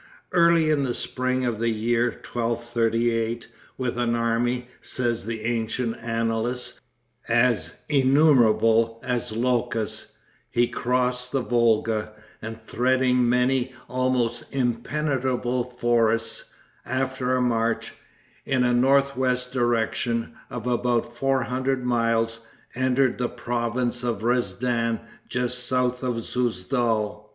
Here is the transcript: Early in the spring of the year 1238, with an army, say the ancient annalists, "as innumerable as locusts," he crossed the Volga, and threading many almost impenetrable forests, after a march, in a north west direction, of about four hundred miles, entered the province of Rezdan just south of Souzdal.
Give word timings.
Early 0.31 0.71
in 0.71 0.83
the 0.83 0.95
spring 0.95 1.45
of 1.45 1.59
the 1.59 1.69
year 1.69 2.05
1238, 2.09 3.47
with 3.77 3.99
an 3.99 4.15
army, 4.15 4.67
say 4.81 5.13
the 5.23 5.41
ancient 5.43 5.95
annalists, 5.97 6.81
"as 7.29 7.75
innumerable 7.87 8.99
as 9.03 9.31
locusts," 9.31 10.17
he 10.49 10.67
crossed 10.67 11.31
the 11.31 11.43
Volga, 11.43 12.13
and 12.41 12.59
threading 12.59 13.29
many 13.29 13.75
almost 13.87 14.45
impenetrable 14.51 15.65
forests, 15.65 16.45
after 16.83 17.35
a 17.35 17.39
march, 17.41 17.93
in 18.43 18.63
a 18.63 18.73
north 18.73 19.15
west 19.15 19.53
direction, 19.53 20.33
of 20.49 20.65
about 20.65 21.15
four 21.15 21.43
hundred 21.43 21.85
miles, 21.85 22.39
entered 22.73 23.19
the 23.19 23.29
province 23.29 24.01
of 24.01 24.23
Rezdan 24.23 24.99
just 25.29 25.67
south 25.67 26.01
of 26.01 26.23
Souzdal. 26.23 27.29